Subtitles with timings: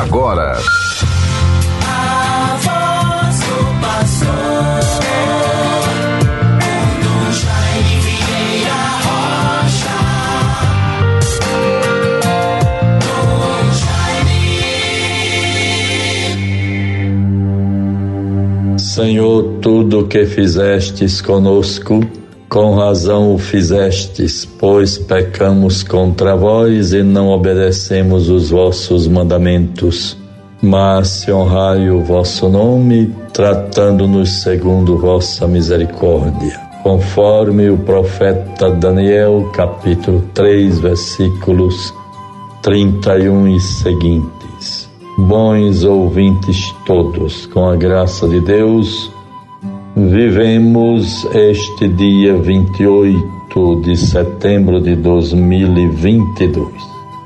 [0.00, 0.56] agora.
[18.78, 22.00] Senhor, tudo que fizestes conosco,
[22.54, 30.16] com razão o fizestes, pois pecamos contra vós e não obedecemos os vossos mandamentos.
[30.62, 36.56] Mas se honrai o vosso nome, tratando-nos segundo vossa misericórdia.
[36.84, 41.92] Conforme o profeta Daniel, capítulo 3, versículos
[42.62, 44.88] 31 e seguintes.
[45.18, 49.10] Bons ouvintes todos, com a graça de Deus,
[49.96, 56.66] Vivemos este dia 28 de setembro de 2022.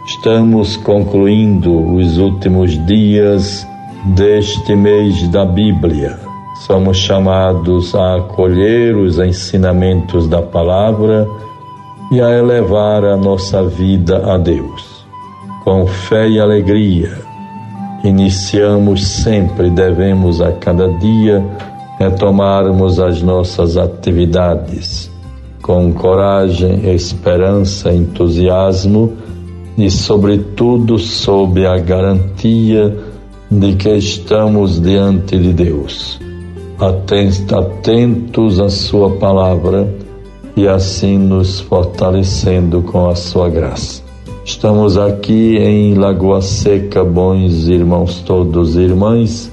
[0.05, 3.67] Estamos concluindo os últimos dias
[4.15, 6.19] deste mês da Bíblia.
[6.67, 11.27] Somos chamados a acolher os ensinamentos da palavra
[12.13, 15.07] e a elevar a nossa vida a Deus.
[15.65, 17.17] Com fé e alegria,
[18.05, 21.43] iniciamos sempre, devemos a cada dia
[21.99, 25.11] retomarmos as nossas atividades
[25.61, 29.13] com coragem, esperança, entusiasmo
[29.77, 32.97] e, sobretudo, sob a garantia
[33.51, 36.19] de que estamos diante de Deus,
[37.51, 39.93] atentos à Sua palavra
[40.57, 44.03] e assim nos fortalecendo com a Sua graça.
[44.45, 49.53] Estamos aqui em Lagoa Seca, bons irmãos todos e irmãs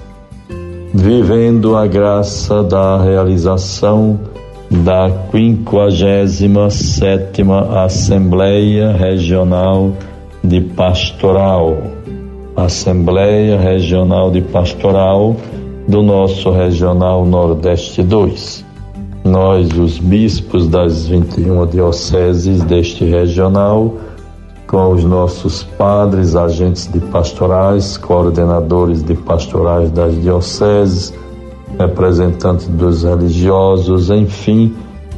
[0.95, 4.17] vivendo a graça da realização
[4.71, 7.43] da 57
[7.83, 9.91] Assembleia Regional
[10.41, 11.75] de Pastoral,
[12.55, 15.35] Assembleia Regional de Pastoral
[15.85, 18.63] do nosso Regional Nordeste 2.
[19.25, 23.95] Nós, os bispos das 21 dioceses deste regional,
[24.68, 31.14] com os nossos padres, agentes de pastorais, coordenadores de pastorais das dioceses,
[31.78, 34.74] representantes dos religiosos, enfim,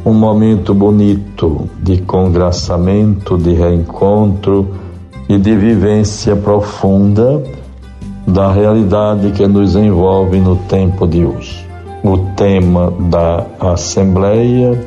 [0.05, 4.67] um momento bonito de congraçamento, de reencontro
[5.27, 7.43] e de vivência profunda
[8.25, 11.65] da realidade que nos envolve no tempo de hoje.
[12.03, 14.79] O tema da Assembleia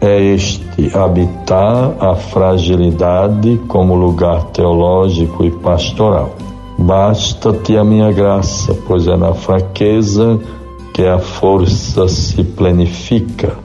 [0.00, 6.36] é este habitar a fragilidade como lugar teológico e pastoral.
[6.78, 10.38] Basta-te a minha graça, pois é na fraqueza
[10.94, 13.56] que a força se plenifica,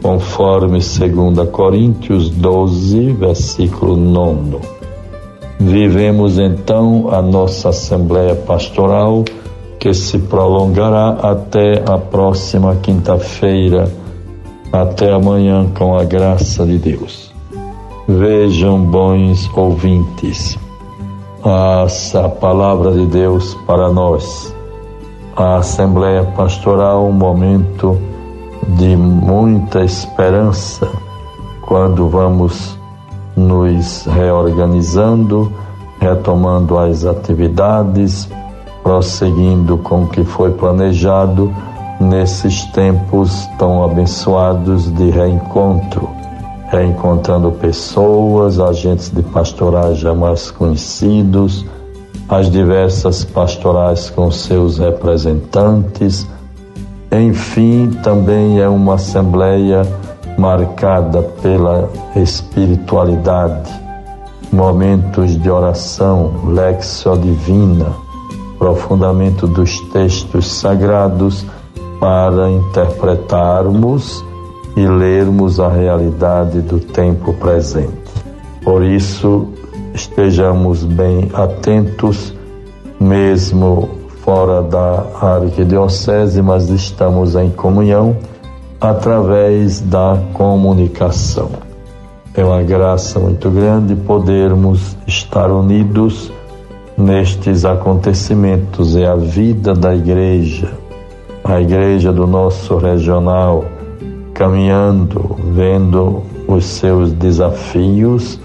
[0.00, 4.58] conforme 2 Coríntios 12, versículo 9.
[5.58, 9.24] Vivemos então a nossa Assembleia Pastoral,
[9.80, 14.03] que se prolongará até a próxima quinta-feira
[14.82, 17.32] até amanhã, com a graça de Deus.
[18.08, 20.58] Vejam, bons ouvintes,
[21.44, 24.52] a palavra de Deus para nós.
[25.36, 27.96] A Assembleia Pastoral, um momento
[28.76, 30.88] de muita esperança,
[31.62, 32.76] quando vamos
[33.36, 35.52] nos reorganizando,
[36.00, 38.28] retomando as atividades,
[38.82, 41.52] prosseguindo com o que foi planejado
[42.04, 46.08] nesses tempos tão abençoados de reencontro,
[46.70, 51.64] reencontrando pessoas, agentes de pastorais jamais conhecidos,
[52.28, 56.26] as diversas pastorais com seus representantes.
[57.10, 59.82] Enfim, também é uma assembleia
[60.38, 63.70] marcada pela espiritualidade,
[64.52, 67.86] momentos de oração, lexio divina,
[68.56, 71.44] aprofundamento dos textos sagrados
[72.04, 74.22] para interpretarmos
[74.76, 77.96] e lermos a realidade do tempo presente.
[78.62, 79.48] Por isso,
[79.94, 82.34] estejamos bem atentos,
[83.00, 83.88] mesmo
[84.22, 88.18] fora da arquidiocese, mas estamos em comunhão
[88.78, 91.48] através da comunicação.
[92.34, 96.30] É uma graça muito grande podermos estar unidos
[96.98, 98.94] nestes acontecimentos.
[98.94, 100.83] É a vida da igreja
[101.44, 103.66] a igreja do nosso regional
[104.32, 108.40] caminhando, vendo os seus desafios,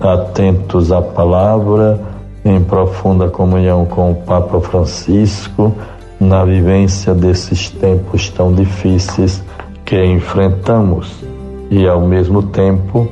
[0.00, 2.00] atentos à palavra,
[2.44, 5.72] em profunda comunhão com o Papa Francisco,
[6.18, 9.42] na vivência desses tempos tão difíceis
[9.84, 11.24] que enfrentamos
[11.70, 13.08] e, ao mesmo tempo,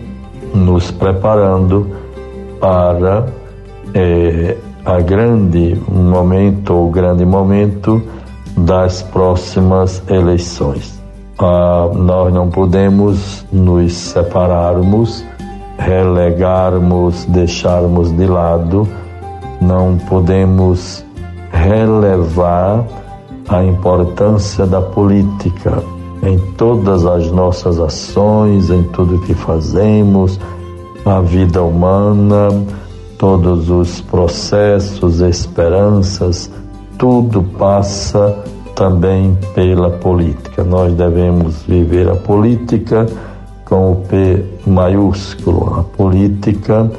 [0.54, 1.86] nos preparando
[2.60, 3.26] para
[3.94, 8.02] eh, a grande momento, o grande momento
[8.64, 10.98] das próximas eleições.
[11.38, 15.24] Ah, nós não podemos nos separarmos,
[15.78, 18.88] relegarmos, deixarmos de lado,
[19.60, 21.04] não podemos
[21.52, 22.84] relevar
[23.48, 25.82] a importância da política
[26.22, 30.38] em todas as nossas ações, em tudo que fazemos,
[31.04, 32.48] a vida humana,
[33.16, 36.50] todos os processos, esperanças,
[36.98, 40.64] tudo passa também pela política.
[40.64, 43.06] Nós devemos viver a política
[43.64, 46.90] com o P maiúsculo, a política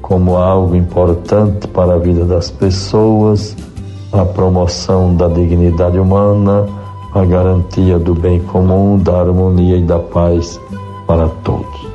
[0.00, 3.56] como algo importante para a vida das pessoas,
[4.12, 6.66] a promoção da dignidade humana,
[7.14, 10.58] a garantia do bem comum, da harmonia e da paz
[11.06, 11.88] para todos.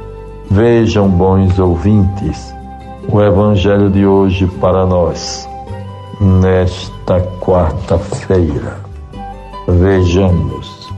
[0.51, 2.53] Vejam, bons ouvintes,
[3.11, 5.49] o Evangelho de hoje para nós,
[6.21, 6.92] nesta
[7.39, 8.77] quarta-feira.
[9.67, 10.89] Vejamos.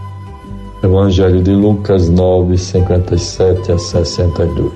[0.84, 4.72] Evangelho de Lucas 9, 57 a 62.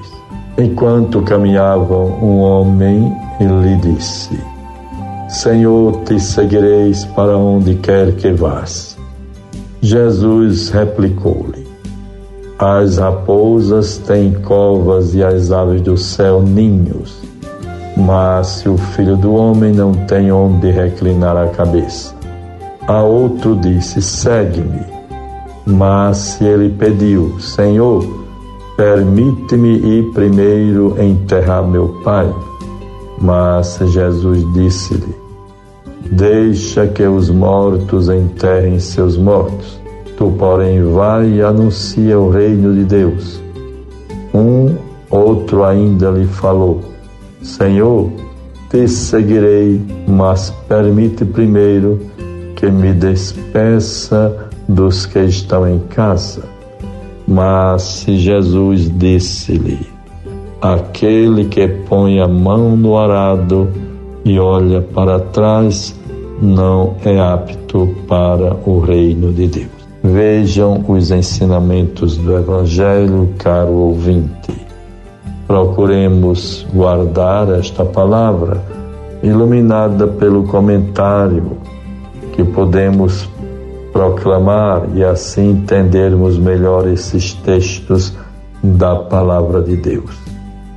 [0.57, 4.39] Enquanto caminhavam, um homem lhe disse:
[5.29, 8.97] Senhor, te seguireis para onde quer que vás.
[9.81, 11.67] Jesus replicou-lhe:
[12.57, 17.18] As raposas têm covas e as aves do céu ninhos,
[18.09, 22.15] mas se o filho do homem não tem onde reclinar a cabeça.
[22.87, 24.81] A outro disse: Segue-me.
[25.63, 28.03] Mas se ele pediu: Senhor,
[28.75, 32.33] permite-me ir primeiro enterrar meu pai.
[33.21, 35.15] Mas Jesus disse-lhe:
[36.11, 39.79] Deixa que os mortos enterrem seus mortos.
[40.17, 43.39] Tu, porém, vai e anuncia o reino de Deus.
[44.33, 44.75] Um
[45.11, 46.88] outro ainda lhe falou:
[47.41, 48.11] Senhor,
[48.69, 51.99] te seguirei, mas permite primeiro
[52.55, 56.43] que me despeça dos que estão em casa.
[57.27, 59.79] Mas Jesus disse-lhe:
[60.61, 63.69] Aquele que põe a mão no arado
[64.25, 65.97] e olha para trás
[66.41, 69.79] não é apto para o reino de Deus.
[70.03, 74.68] Vejam os ensinamentos do Evangelho, caro ouvinte.
[75.49, 78.63] Procuremos guardar esta palavra
[79.23, 81.57] iluminada pelo comentário
[82.33, 83.27] que podemos
[83.91, 88.13] proclamar e assim entendermos melhor esses textos
[88.61, 90.15] da palavra de Deus.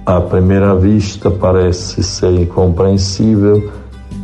[0.07, 3.71] À primeira vista parece ser incompreensível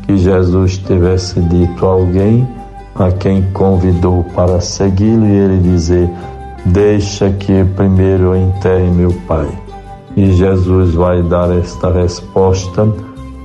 [0.06, 2.48] que Jesus tivesse dito a alguém
[2.94, 6.08] a quem convidou para segui-lo e ele dizer:
[6.64, 9.67] Deixa que primeiro enterre meu pai.
[10.18, 12.92] E Jesus vai dar esta resposta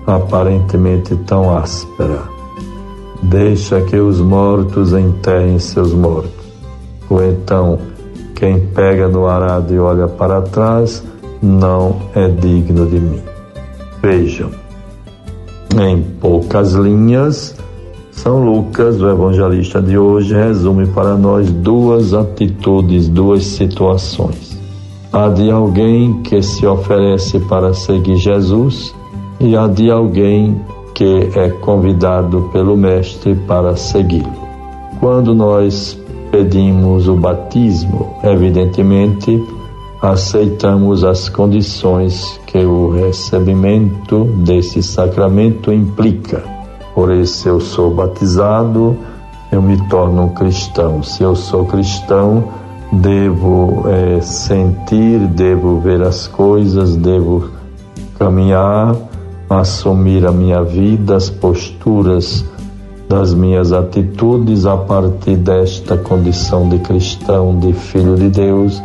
[0.08, 2.24] aparentemente tão áspera:
[3.22, 6.32] Deixa que os mortos enterrem seus mortos.
[7.12, 7.78] Ou então,
[8.34, 11.04] quem pega no arado e olha para trás
[11.44, 13.22] não é digno de mim.
[14.02, 14.50] Vejam
[15.80, 17.56] em poucas linhas,
[18.12, 24.53] São Lucas, o evangelista de hoje, resume para nós duas atitudes, duas situações.
[25.14, 28.96] A de alguém que se oferece para seguir Jesus
[29.40, 30.60] e a de alguém
[30.96, 34.34] que é convidado pelo Mestre para segui-lo.
[35.00, 35.96] Quando nós
[36.32, 39.40] pedimos o batismo, evidentemente,
[40.02, 46.44] aceitamos as condições que o recebimento desse sacramento implica.
[46.96, 48.98] Por isso, eu sou batizado,
[49.52, 51.04] eu me torno um cristão.
[51.04, 52.63] Se eu sou cristão,
[53.02, 57.50] devo é, sentir, devo ver as coisas, devo
[58.18, 58.96] caminhar,
[59.50, 62.46] assumir a minha vida, as posturas
[63.10, 68.82] das minhas atitudes a partir desta condição de cristão, de filho de Deus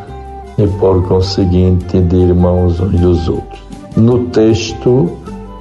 [0.59, 3.61] e, por conseguinte, de irmãos uns dos outros.
[3.97, 5.11] No texto,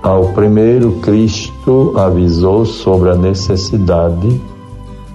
[0.04, 4.42] ao primeiro, Cristo avisou sobre a necessidade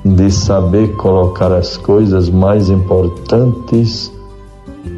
[0.05, 4.13] de saber colocar as coisas mais importantes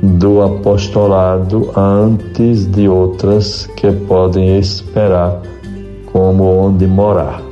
[0.03, 5.43] do apostolado antes de outras que podem esperar,
[6.11, 7.43] como onde morar.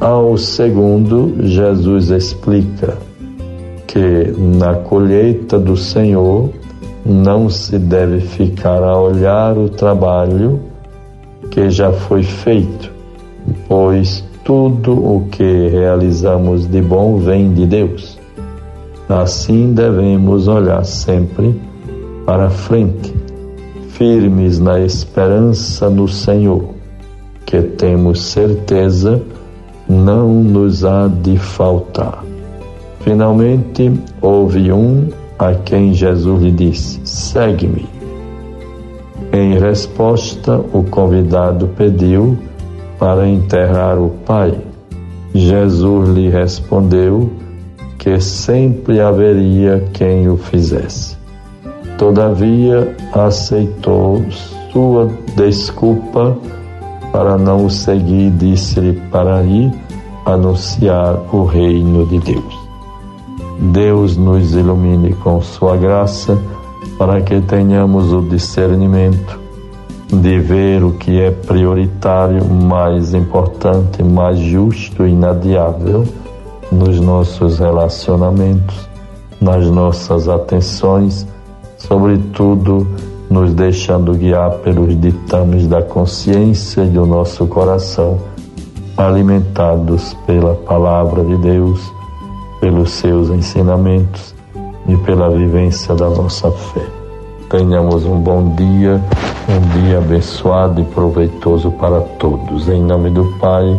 [0.00, 2.96] Ao segundo, Jesus explica
[3.86, 6.50] que na colheita do Senhor
[7.04, 10.60] não se deve ficar a olhar o trabalho
[11.50, 12.90] que já foi feito,
[13.66, 18.18] pois tudo o que realizamos de bom vem de Deus.
[19.08, 21.54] Assim devemos olhar sempre
[22.24, 23.14] para frente,
[23.88, 26.74] firmes na esperança no Senhor,
[27.44, 29.20] que temos certeza
[29.88, 32.24] não nos há de faltar.
[33.00, 33.92] Finalmente,
[34.22, 37.86] houve um a quem Jesus lhe disse: Segue-me.
[39.32, 42.38] Em resposta, o convidado pediu
[43.00, 44.56] para enterrar o pai.
[45.34, 47.30] Jesus lhe respondeu
[47.98, 51.16] que sempre haveria quem o fizesse.
[51.96, 54.22] Todavia, aceitou
[54.70, 56.36] sua desculpa
[57.10, 59.72] para não o seguir, disse-lhe para ir
[60.26, 62.60] anunciar o reino de Deus.
[63.72, 66.38] Deus nos ilumine com Sua graça
[66.96, 69.39] para que tenhamos o discernimento
[70.12, 76.04] de ver o que é prioritário, mais importante, mais justo e inadiável
[76.70, 78.88] nos nossos relacionamentos,
[79.40, 81.26] nas nossas atenções,
[81.78, 82.86] sobretudo
[83.30, 88.18] nos deixando guiar pelos ditames da consciência e do nosso coração,
[88.96, 91.80] alimentados pela palavra de Deus,
[92.60, 94.34] pelos seus ensinamentos
[94.88, 96.99] e pela vivência da nossa fé.
[97.50, 99.02] Tenhamos um bom dia,
[99.48, 102.68] um dia abençoado e proveitoso para todos.
[102.68, 103.76] Em nome do Pai,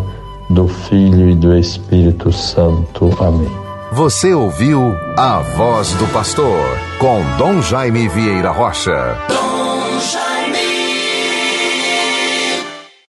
[0.49, 3.09] do Filho e do Espírito Santo.
[3.17, 3.49] Amém.
[3.93, 6.59] Você ouviu a voz do pastor
[6.99, 9.17] com Dom Jaime Vieira Rocha.
[9.29, 10.30] Dom Jaime.